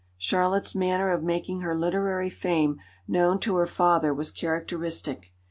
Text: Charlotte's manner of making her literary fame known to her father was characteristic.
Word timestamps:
Charlotte's 0.17 0.73
manner 0.73 1.11
of 1.11 1.21
making 1.21 1.61
her 1.61 1.75
literary 1.77 2.31
fame 2.31 2.79
known 3.07 3.39
to 3.39 3.55
her 3.57 3.67
father 3.67 4.11
was 4.11 4.31
characteristic. 4.31 5.31